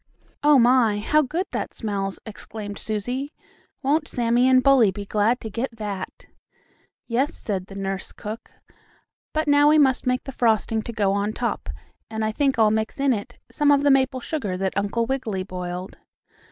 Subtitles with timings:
[0.41, 0.97] "Oh, my!
[0.97, 3.35] How good that smells!" exclaimed Susie.
[3.83, 6.25] "Won't Sammie and Bully be glad to get that?"
[7.07, 8.49] "Yes," said the nurse cook,
[9.31, 11.69] "but now we must make the frosting to go on top,
[12.09, 15.43] and I think I'll mix in it some of the maple sugar that Uncle Wiggily
[15.43, 15.99] boiled."